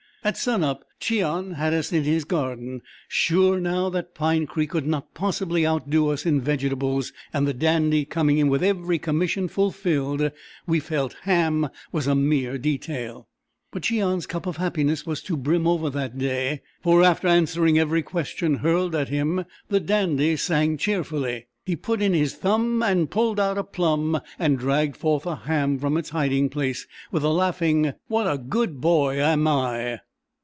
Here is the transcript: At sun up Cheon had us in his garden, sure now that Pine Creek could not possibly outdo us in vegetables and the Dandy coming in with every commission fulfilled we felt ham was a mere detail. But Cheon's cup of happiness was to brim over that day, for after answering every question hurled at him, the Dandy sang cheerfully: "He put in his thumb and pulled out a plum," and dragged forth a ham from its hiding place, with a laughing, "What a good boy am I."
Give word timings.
At 0.23 0.37
sun 0.37 0.63
up 0.63 0.85
Cheon 0.99 1.55
had 1.55 1.73
us 1.73 1.91
in 1.91 2.03
his 2.03 2.25
garden, 2.25 2.81
sure 3.07 3.59
now 3.59 3.89
that 3.89 4.13
Pine 4.13 4.45
Creek 4.45 4.69
could 4.69 4.85
not 4.85 5.15
possibly 5.15 5.65
outdo 5.65 6.09
us 6.09 6.27
in 6.27 6.39
vegetables 6.39 7.11
and 7.33 7.47
the 7.47 7.55
Dandy 7.55 8.05
coming 8.05 8.37
in 8.37 8.47
with 8.47 8.61
every 8.61 8.99
commission 8.99 9.47
fulfilled 9.47 10.31
we 10.67 10.79
felt 10.79 11.15
ham 11.23 11.69
was 11.91 12.05
a 12.05 12.13
mere 12.13 12.59
detail. 12.59 13.29
But 13.71 13.81
Cheon's 13.81 14.27
cup 14.27 14.45
of 14.45 14.57
happiness 14.57 15.07
was 15.07 15.23
to 15.23 15.35
brim 15.35 15.65
over 15.65 15.89
that 15.89 16.19
day, 16.19 16.61
for 16.83 17.01
after 17.01 17.27
answering 17.27 17.79
every 17.79 18.03
question 18.03 18.57
hurled 18.57 18.93
at 18.93 19.09
him, 19.09 19.45
the 19.69 19.79
Dandy 19.79 20.35
sang 20.35 20.77
cheerfully: 20.77 21.47
"He 21.65 21.75
put 21.75 21.99
in 21.99 22.13
his 22.13 22.35
thumb 22.35 22.83
and 22.83 23.09
pulled 23.09 23.39
out 23.39 23.57
a 23.57 23.63
plum," 23.63 24.21
and 24.37 24.59
dragged 24.59 24.97
forth 24.97 25.25
a 25.25 25.35
ham 25.35 25.79
from 25.79 25.97
its 25.97 26.09
hiding 26.11 26.49
place, 26.49 26.85
with 27.11 27.23
a 27.23 27.29
laughing, 27.29 27.93
"What 28.07 28.31
a 28.31 28.37
good 28.37 28.79
boy 28.79 29.15
am 29.19 29.47
I." 29.47 30.01